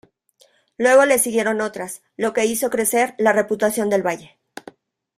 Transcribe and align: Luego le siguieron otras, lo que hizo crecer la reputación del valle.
Luego 0.79 1.05
le 1.05 1.19
siguieron 1.19 1.61
otras, 1.61 2.01
lo 2.17 2.33
que 2.33 2.45
hizo 2.45 2.71
crecer 2.71 3.13
la 3.19 3.33
reputación 3.33 3.87
del 3.91 4.01
valle. 4.01 4.39